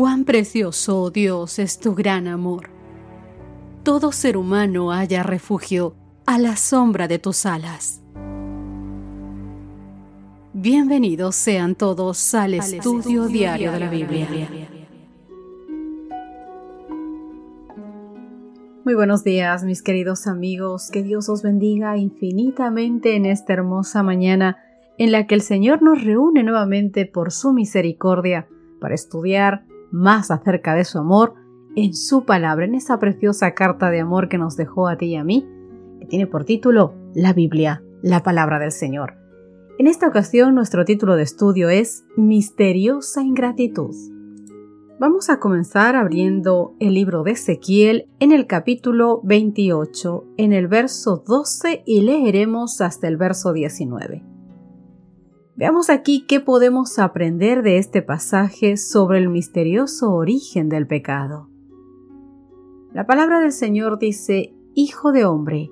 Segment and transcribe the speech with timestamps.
[0.00, 2.70] Cuán precioso, oh Dios, es tu gran amor.
[3.82, 5.94] Todo ser humano haya refugio
[6.24, 8.02] a la sombra de tus alas.
[10.54, 14.48] Bienvenidos sean todos al, estudio, diario de la Biblia.
[18.86, 20.88] Muy buenos días, mis queridos amigos.
[20.90, 24.56] Que Dios os bendiga infinitamente en esta hermosa mañana
[24.96, 28.48] en la que el Señor nos reúne nuevamente por su misericordia
[28.80, 31.34] para estudiar más acerca de su amor
[31.76, 35.16] en su palabra, en esa preciosa carta de amor que nos dejó a ti y
[35.16, 35.46] a mí,
[36.00, 39.14] que tiene por título La Biblia, la palabra del Señor.
[39.78, 43.94] En esta ocasión nuestro título de estudio es Misteriosa ingratitud.
[44.98, 51.24] Vamos a comenzar abriendo el libro de Ezequiel en el capítulo 28, en el verso
[51.26, 54.29] 12 y leeremos hasta el verso 19.
[55.60, 61.50] Veamos aquí qué podemos aprender de este pasaje sobre el misterioso origen del pecado.
[62.94, 65.70] La palabra del Señor dice, Hijo de hombre,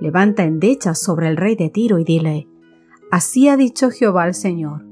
[0.00, 2.46] levanta endechas sobre el rey de Tiro y dile,
[3.10, 4.84] Así ha dicho Jehová el Señor,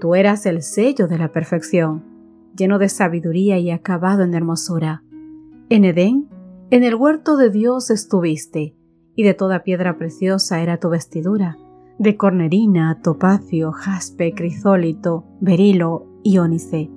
[0.00, 2.04] tú eras el sello de la perfección,
[2.56, 5.02] lleno de sabiduría y acabado en hermosura.
[5.70, 6.28] En Edén,
[6.70, 8.76] en el huerto de Dios estuviste,
[9.16, 11.58] y de toda piedra preciosa era tu vestidura
[11.98, 16.90] de cornerina, topacio, jaspe, crisólito, berilo y ónice,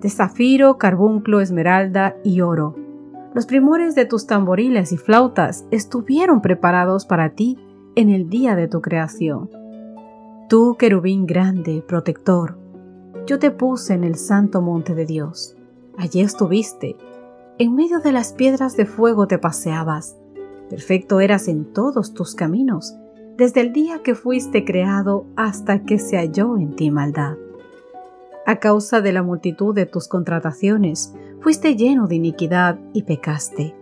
[0.00, 2.76] de zafiro, carbunclo, esmeralda y oro.
[3.34, 7.58] Los primores de tus tamboriles y flautas estuvieron preparados para ti
[7.94, 9.50] en el día de tu creación.
[10.48, 12.58] Tú, querubín grande, protector,
[13.26, 15.56] yo te puse en el santo monte de Dios.
[15.98, 16.96] Allí estuviste.
[17.58, 20.16] En medio de las piedras de fuego te paseabas.
[20.70, 22.96] Perfecto eras en todos tus caminos
[23.36, 27.36] desde el día que fuiste creado hasta que se halló en ti maldad.
[28.46, 33.74] A causa de la multitud de tus contrataciones, fuiste lleno de iniquidad y pecaste.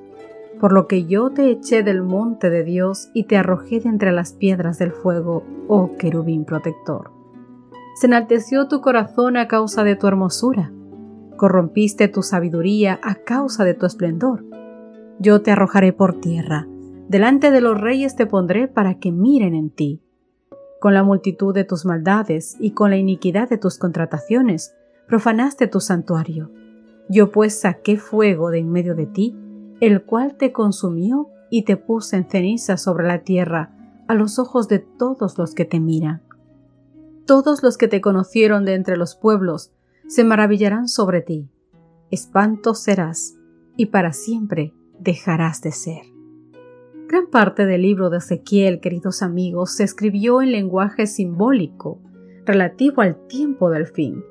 [0.58, 4.10] Por lo que yo te eché del monte de Dios y te arrojé de entre
[4.10, 7.12] las piedras del fuego, oh querubín protector.
[7.96, 10.72] Se enalteció tu corazón a causa de tu hermosura.
[11.36, 14.44] Corrompiste tu sabiduría a causa de tu esplendor.
[15.20, 16.66] Yo te arrojaré por tierra
[17.08, 20.02] Delante de los reyes te pondré para que miren en ti.
[20.80, 24.74] Con la multitud de tus maldades y con la iniquidad de tus contrataciones,
[25.06, 26.50] profanaste tu santuario.
[27.08, 29.36] Yo pues saqué fuego de en medio de ti,
[29.80, 33.70] el cual te consumió y te puse en ceniza sobre la tierra,
[34.08, 36.22] a los ojos de todos los que te miran.
[37.26, 39.72] Todos los que te conocieron de entre los pueblos
[40.08, 41.48] se maravillarán sobre ti.
[42.10, 43.36] Espanto serás,
[43.76, 46.13] y para siempre dejarás de ser.
[47.06, 52.00] Gran parte del libro de Ezequiel, queridos amigos, se escribió en lenguaje simbólico,
[52.46, 54.24] relativo al tiempo del fin.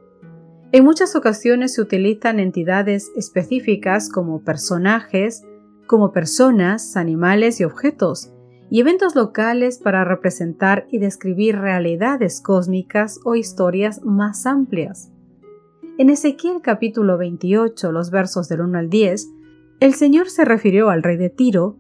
[0.72, 5.44] En muchas ocasiones se utilizan entidades específicas como personajes,
[5.86, 8.34] como personas, animales y objetos,
[8.72, 15.12] y eventos locales para representar y describir realidades cósmicas o historias más amplias.
[16.00, 19.30] En Ezequiel capítulo 28, los versos del 1 al 10,
[19.80, 21.78] el Señor se refirió al rey de Tiro,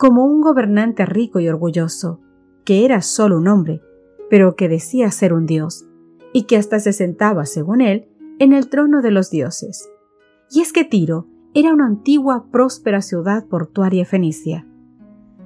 [0.00, 2.22] como un gobernante rico y orgulloso,
[2.64, 3.82] que era solo un hombre,
[4.30, 5.84] pero que decía ser un dios,
[6.32, 8.08] y que hasta se sentaba, según él,
[8.38, 9.90] en el trono de los dioses.
[10.50, 14.66] Y es que Tiro era una antigua próspera ciudad portuaria fenicia.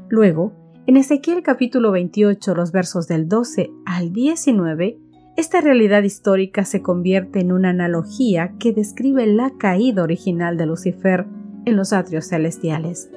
[0.09, 0.53] Luego,
[0.87, 5.01] en Ezequiel capítulo 28, los versos del 12 al 19,
[5.37, 11.27] esta realidad histórica se convierte en una analogía que describe la caída original de Lucifer
[11.65, 13.11] en los atrios celestiales.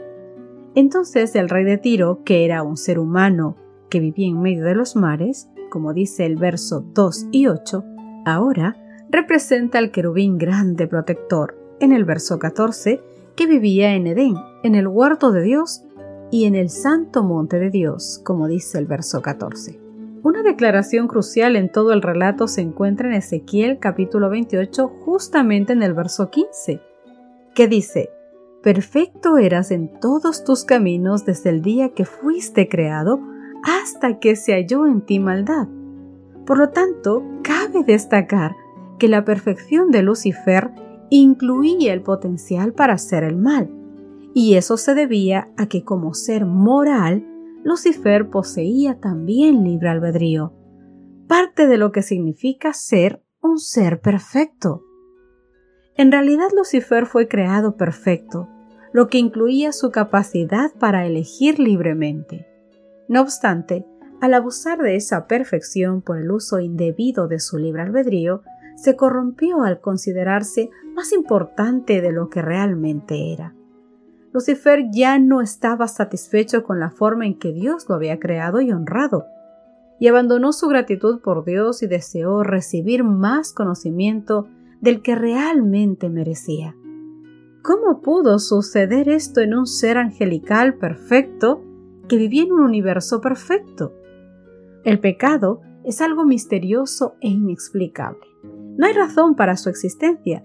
[0.78, 3.56] Entonces el rey de Tiro, que era un ser humano
[3.90, 7.84] que vivía en medio de los mares, como dice el verso 2 y 8,
[8.28, 8.78] ahora
[9.10, 13.02] representa al querubín grande protector en el verso 14,
[13.36, 15.84] que vivía en Edén, en el huerto de Dios
[16.30, 19.80] y en el santo monte de Dios, como dice el verso 14.
[20.22, 25.82] Una declaración crucial en todo el relato se encuentra en Ezequiel capítulo 28, justamente en
[25.82, 26.82] el verso 15,
[27.56, 28.12] que dice,
[28.62, 33.20] perfecto eras en todos tus caminos desde el día que fuiste creado
[33.64, 35.68] hasta que se halló en ti maldad.
[36.46, 38.56] Por lo tanto, cabe destacar
[39.00, 40.72] que la perfección de Lucifer
[41.10, 43.70] incluía el potencial para hacer el mal,
[44.34, 47.26] y eso se debía a que como ser moral,
[47.64, 50.54] Lucifer poseía también libre albedrío,
[51.28, 54.84] parte de lo que significa ser un ser perfecto.
[55.98, 58.48] En realidad Lucifer fue creado perfecto,
[58.94, 62.48] lo que incluía su capacidad para elegir libremente.
[63.08, 63.84] No obstante,
[64.22, 68.44] al abusar de esa perfección por el uso indebido de su libre albedrío,
[68.76, 73.56] se corrompió al considerarse más importante de lo que realmente era.
[74.34, 78.72] Lucifer ya no estaba satisfecho con la forma en que Dios lo había creado y
[78.72, 79.26] honrado,
[80.00, 84.48] y abandonó su gratitud por Dios y deseó recibir más conocimiento
[84.82, 86.76] del que realmente merecía.
[87.64, 91.64] ¿Cómo pudo suceder esto en un ser angelical perfecto
[92.08, 93.94] que vivía en un universo perfecto?
[94.84, 98.26] El pecado es algo misterioso e inexplicable.
[98.78, 100.44] No hay razón para su existencia.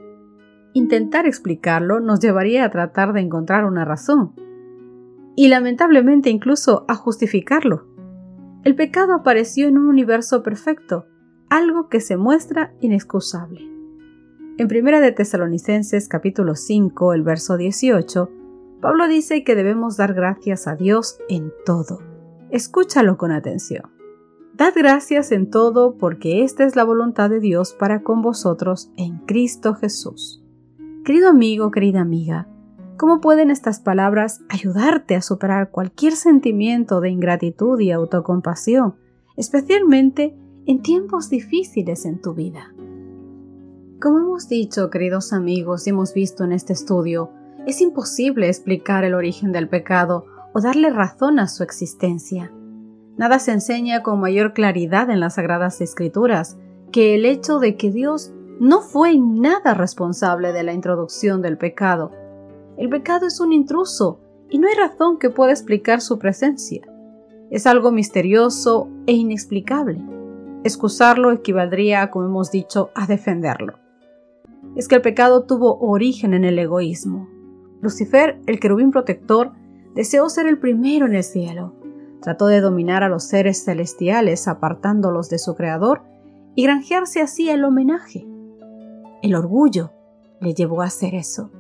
[0.73, 4.35] Intentar explicarlo nos llevaría a tratar de encontrar una razón,
[5.37, 7.87] y lamentablemente incluso a justificarlo.
[8.65, 11.07] El pecado apareció en un universo perfecto,
[11.49, 13.72] algo que se muestra inexcusable.
[14.59, 18.31] En Primera de Tesalonicenses capítulo 5, el verso 18,
[18.83, 22.01] Pablo dice que debemos dar gracias a Dios en todo.
[22.51, 23.91] Escúchalo con atención.
[24.53, 29.21] Dad gracias en todo porque esta es la voluntad de Dios para con vosotros en
[29.21, 30.45] Cristo Jesús.
[31.03, 32.47] Querido amigo, querida amiga,
[32.99, 38.97] ¿cómo pueden estas palabras ayudarte a superar cualquier sentimiento de ingratitud y autocompasión,
[39.35, 42.75] especialmente en tiempos difíciles en tu vida?
[44.03, 47.31] Como hemos dicho, queridos amigos, y hemos visto en este estudio,
[47.69, 52.53] es imposible explicar el origen del pecado o darle razón a su existencia.
[53.17, 56.59] Nada se enseña con mayor claridad en las Sagradas Escrituras
[56.91, 62.11] que el hecho de que Dios no fue nada responsable de la introducción del pecado.
[62.77, 64.19] El pecado es un intruso
[64.51, 66.83] y no hay razón que pueda explicar su presencia.
[67.53, 70.05] Es algo misterioso e inexplicable.
[70.65, 73.82] Excusarlo equivaldría, como hemos dicho, a defenderlo.
[74.77, 77.29] Es que el pecado tuvo origen en el egoísmo.
[77.81, 79.53] Lucifer, el querubín protector,
[79.95, 81.75] deseó ser el primero en el cielo
[82.23, 86.03] Trató de dominar a los seres celestiales apartándolos de su Creador
[86.55, 88.25] y granjearse así el homenaje.
[89.23, 89.91] El orgullo
[90.41, 91.51] le llevó a hacer eso.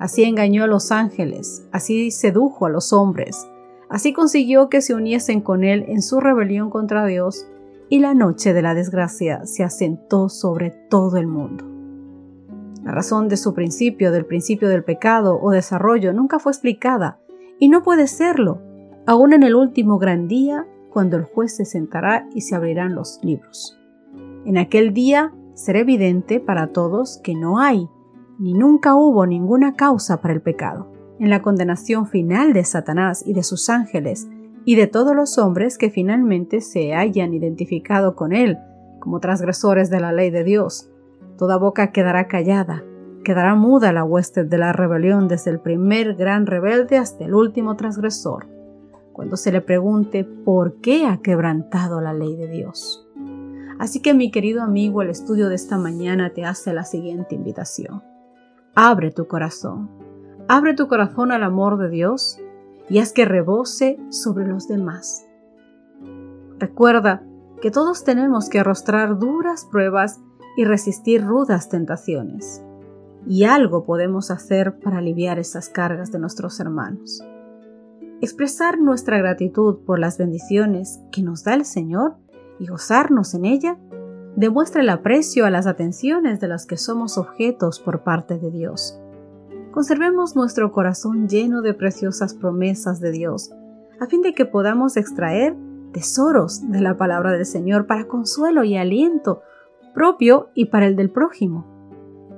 [0.00, 3.46] Así engañó a los ángeles, así sedujo a los hombres,
[3.88, 7.46] así consiguió que se uniesen con él en su rebelión contra Dios
[7.88, 11.81] y la noche de la desgracia se asentó sobre todo el mundo.
[12.84, 17.18] La razón de su principio, del principio del pecado o desarrollo nunca fue explicada
[17.58, 18.60] y no puede serlo
[19.06, 23.18] aún en el último gran día, cuando el juez se sentará y se abrirán los
[23.22, 23.78] libros.
[24.44, 27.88] En aquel día será evidente para todos que no hay,
[28.38, 30.92] ni nunca hubo ninguna causa para el pecado.
[31.18, 34.28] En la condenación final de Satanás y de sus ángeles,
[34.64, 38.58] y de todos los hombres que finalmente se hayan identificado con él
[39.00, 40.88] como transgresores de la ley de Dios,
[41.36, 42.84] toda boca quedará callada,
[43.24, 47.76] quedará muda la hueste de la rebelión desde el primer gran rebelde hasta el último
[47.76, 48.46] transgresor
[49.12, 53.06] cuando se le pregunte por qué ha quebrantado la ley de Dios.
[53.78, 58.02] Así que mi querido amigo, el estudio de esta mañana te hace la siguiente invitación.
[58.74, 59.90] Abre tu corazón,
[60.48, 62.38] abre tu corazón al amor de Dios
[62.88, 65.26] y haz que rebose sobre los demás.
[66.58, 67.22] Recuerda
[67.60, 70.20] que todos tenemos que arrostrar duras pruebas
[70.56, 72.62] y resistir rudas tentaciones.
[73.26, 77.22] Y algo podemos hacer para aliviar esas cargas de nuestros hermanos.
[78.20, 82.16] Expresar nuestra gratitud por las bendiciones que nos da el Señor
[82.58, 83.78] y gozarnos en ella
[84.36, 88.98] demuestra el aprecio a las atenciones de las que somos objetos por parte de Dios.
[89.72, 93.50] Conservemos nuestro corazón lleno de preciosas promesas de Dios,
[94.00, 95.56] a fin de que podamos extraer
[95.92, 99.42] tesoros de la palabra del Señor para consuelo y aliento
[99.94, 101.66] propio y para el del prójimo.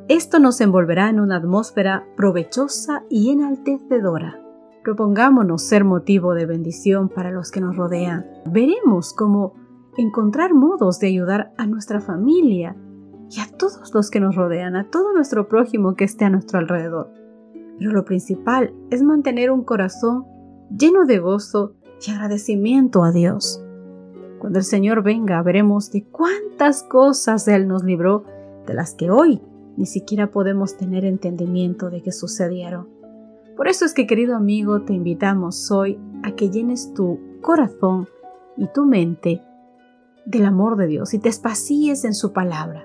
[0.08, 4.38] Esto nos envolverá en una atmósfera provechosa y enaltecedora.
[4.82, 8.26] Propongámonos ser motivo de bendición para los que nos rodean.
[8.44, 9.54] Veremos cómo
[9.96, 12.76] encontrar modos de ayudar a nuestra familia
[13.30, 16.58] y a todos los que nos rodean, a todo nuestro prójimo que esté a nuestro
[16.58, 17.11] alrededor.
[17.78, 20.26] Pero lo principal es mantener un corazón
[20.76, 23.63] lleno de gozo y agradecimiento a Dios.
[24.45, 28.25] Cuando el Señor venga, veremos de cuántas cosas Él nos libró,
[28.67, 29.41] de las que hoy
[29.79, 32.87] ni siquiera podemos tener entendimiento de que sucedieron.
[33.57, 38.07] Por eso es que, querido amigo, te invitamos hoy a que llenes tu corazón
[38.59, 39.41] y tu mente
[40.27, 42.85] del amor de Dios y te espacíes en su palabra.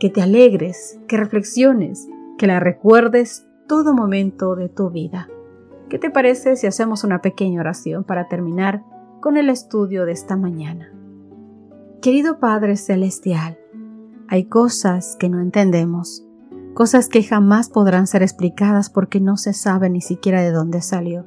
[0.00, 5.28] Que te alegres, que reflexiones, que la recuerdes todo momento de tu vida.
[5.90, 8.82] ¿Qué te parece si hacemos una pequeña oración para terminar
[9.22, 10.92] con el estudio de esta mañana?
[12.02, 13.56] Querido Padre Celestial,
[14.28, 16.26] hay cosas que no entendemos
[16.74, 21.26] cosas que jamás podrán ser explicadas porque no se sabe ni siquiera de dónde salió.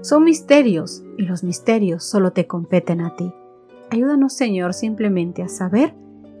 [0.00, 3.32] Son misterios y los misterios solo te competen a ti.
[3.90, 5.94] Ayúdanos, Señor, simplemente a saber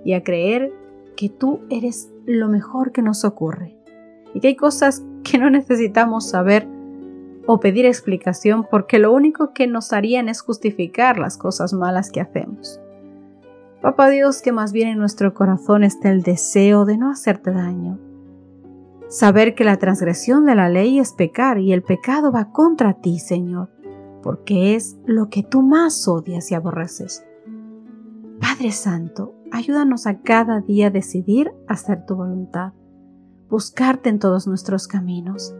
[0.04, 0.72] y a creer
[1.16, 3.78] que tú eres lo mejor que nos ocurre
[4.34, 6.66] y que hay cosas que no necesitamos saber
[7.46, 12.20] o pedir explicación porque lo único que nos harían es justificar las cosas malas que
[12.20, 12.80] hacemos.
[13.80, 17.98] Papá Dios, que más bien en nuestro corazón está el deseo de no hacerte daño.
[19.08, 23.20] Saber que la transgresión de la ley es pecar y el pecado va contra ti,
[23.20, 23.70] Señor,
[24.22, 27.24] porque es lo que tú más odias y aborreces.
[28.40, 32.72] Padre Santo, ayúdanos a cada día decidir hacer tu voluntad,
[33.48, 35.54] buscarte en todos nuestros caminos.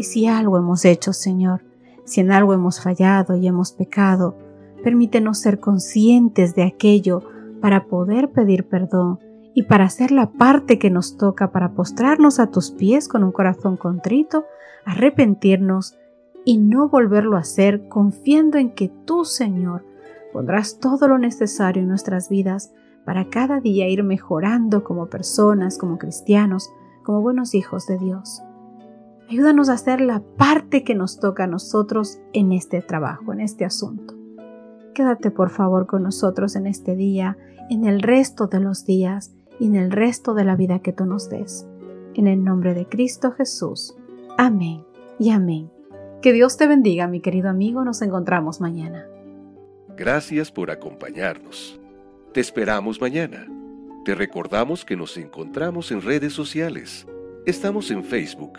[0.00, 1.60] Y si algo hemos hecho, Señor,
[2.06, 4.34] si en algo hemos fallado y hemos pecado,
[4.82, 7.22] permítenos ser conscientes de aquello
[7.60, 9.18] para poder pedir perdón
[9.52, 13.30] y para hacer la parte que nos toca para postrarnos a tus pies con un
[13.30, 14.46] corazón contrito,
[14.86, 15.98] arrepentirnos
[16.46, 19.84] y no volverlo a hacer confiando en que tú, Señor,
[20.32, 22.72] pondrás todo lo necesario en nuestras vidas
[23.04, 26.70] para cada día ir mejorando como personas, como cristianos,
[27.02, 28.40] como buenos hijos de Dios.
[29.30, 33.64] Ayúdanos a hacer la parte que nos toca a nosotros en este trabajo, en este
[33.64, 34.16] asunto.
[34.92, 37.38] Quédate por favor con nosotros en este día,
[37.70, 41.06] en el resto de los días y en el resto de la vida que tú
[41.06, 41.64] nos des.
[42.14, 43.94] En el nombre de Cristo Jesús.
[44.36, 44.82] Amén
[45.20, 45.70] y amén.
[46.22, 47.84] Que Dios te bendiga, mi querido amigo.
[47.84, 49.06] Nos encontramos mañana.
[49.96, 51.80] Gracias por acompañarnos.
[52.32, 53.46] Te esperamos mañana.
[54.04, 57.06] Te recordamos que nos encontramos en redes sociales.
[57.46, 58.58] Estamos en Facebook,